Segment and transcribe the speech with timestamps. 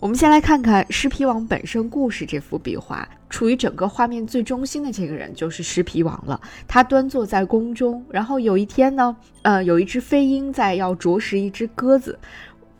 [0.00, 6.40] 我们先来看看狮皮王本身故事这幅壁画，处于整个画面最中心的这个人就是狮皮王了。
[6.66, 12.18] 他端坐在宫中，然后有一天呢，呃，有一只飞鹰在要啄食一只鸽子。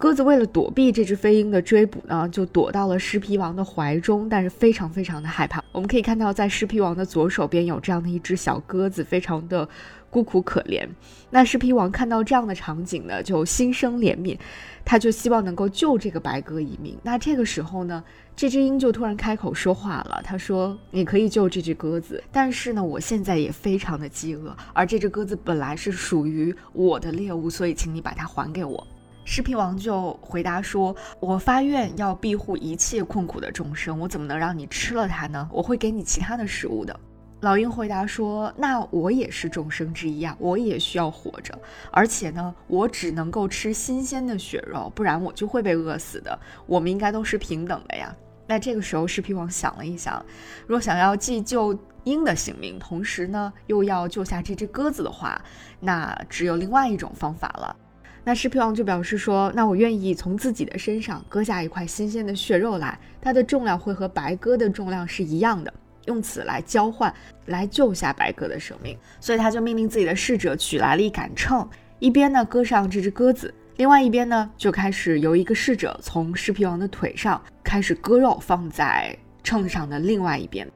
[0.00, 5.62] 鸽子为了躲避这只飞鹰的追捕呢，就躲到了狮皮王的怀中，但是非常非常的害怕。
[5.72, 9.68] 我们可以看到，在狮皮王的左手边有这样的一只小鸽子，非常的
[10.08, 10.88] 孤苦可怜。
[11.28, 14.38] 那狮皮王看到这样的场景呢，就心生怜悯，
[14.86, 16.96] 他就希望能够救这个白鸽一命。
[17.02, 18.02] 那这个时候呢，
[18.34, 28.86] 这只鹰就突然开口说话了，他说：“你可以救这只鸽子，但是呢，我现在也非常的饥饿，而这只鸽子本来是属于我的猎物，所以请你把它还给我。”
[29.24, 35.48] 狮皮王就回答说：“我发愿要庇护一切困苦的众生，我怎么能让你吃了它呢？
[35.52, 36.98] 我会给你其他的食物的。”
[37.40, 41.58] 老鹰回答说：“那我也是众生之一啊，我也需要活着，
[41.90, 46.38] 而且呢，我只能够吃新鲜的血肉，不然我就会被饿死的。
[46.66, 48.14] 我们应该都是平等的呀。”
[48.46, 50.22] 那这个时候，狮皮王想了一想，
[50.66, 55.40] 若想要既救鹰的性命，同时呢又要救下这只鸽子的话，
[55.78, 57.76] 那只有另外一种方法了。
[58.22, 65.72] 那狮皮王就表示说：“那我愿意从自己的身上割下一块新鲜的血肉来，它的重量会和白鸽的重量是一样的，
[66.04, 67.12] 用此来交换，
[67.46, 71.66] 来救下白鸽的生命。”所以他就命令自己的侍者取来了一杆秤，
[71.98, 80.70] 一边呢割上这只鸽子，另外一边呢就开始由一个侍者从狮皮王的腿上开始割肉，放在秤上的另外一边。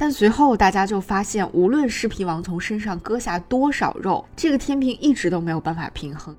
[0.00, 6.34] 但随后大家就发现，无论狮皮王从身上割下多少肉，这个天平一直都没有办法平衡。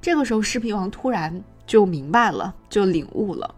[0.00, 3.54] 这个时候，狮皮王突然就明白了，就领悟了。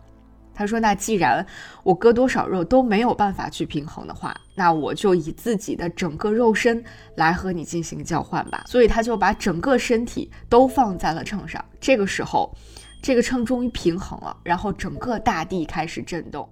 [0.54, 1.44] 他说：“那既然
[1.82, 6.84] 我割多少肉都没有办法去平衡的话，那我就以自己的整个肉身
[7.16, 11.64] 来和你进行交换吧。”所以他就把整个身体都放在了秤上。
[11.80, 12.54] 这个时候，
[13.02, 16.48] 这个秤终于平衡了，然后整个大地开始震动。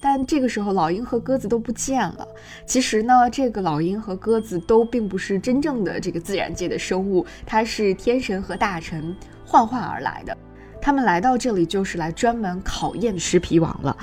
[0.00, 2.28] 但这个时候，老鹰和鸽子都不见了。
[2.66, 10.36] 其实呢，这个老鹰和鸽子都并不是真正的这个自然界的生物，它是天神和大臣幻化而来的。
[10.80, 13.96] 他们来到这里就是来专门考验狮皮王了。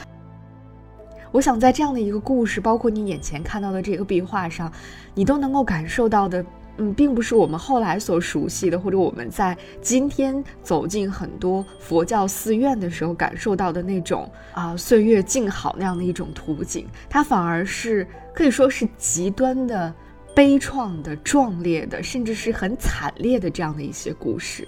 [1.31, 4.71] 我想在这样的一个故事，包括你眼前看到的这个壁画上，
[5.13, 6.43] 你都能够感受到的。
[6.78, 19.94] 嗯，并不是我们后来所熟悉的，或者我们在今天走进很多佛教寺院的时候感受到的那种啊岁月静好那样的一种图景，它反而是可以说是极端的
[20.35, 24.67] 悲怆的、壮烈的，甚至是很惨烈的这样的一些故事。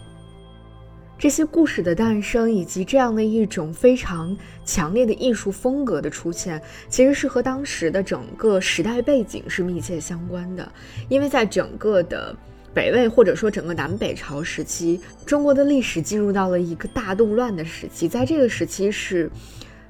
[1.17, 10.69] 这些故事的诞生，以及这样的一种非常强烈的艺术风格的出现，其实是和当时的整个时代背景是密切相关的。
[11.07, 12.35] 因为在整个的
[12.73, 19.31] 北魏或者说整个南北朝时期，中国的历史进入到了一个大动乱的时期，在这个时期是，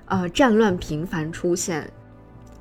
[0.06, 1.92] 呃，战乱频繁出现。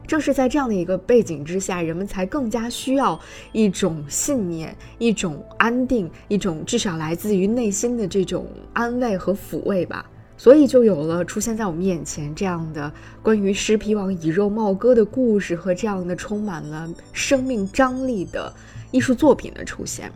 [0.06, 3.18] 正是在这样的一个背景之下，人们才更加需要
[3.52, 10.04] 一种信念、一种安定、一种至少来自于内心的这种安慰和抚慰吧。
[10.36, 18.52] 所以就有了出现在我们眼前这样的关于狮皮王以肉冒歌的故事和这样的充满了生命张力的
[18.90, 20.10] 艺术作品的出现。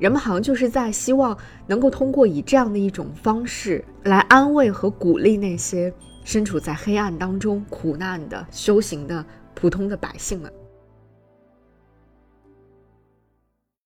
[0.00, 1.36] 人们好像就是在希望
[1.66, 5.92] 能够通过以这样的一种方式来安慰和鼓励那些。
[6.24, 10.59] 身处在黑暗当中苦难的修行的普通的百姓们。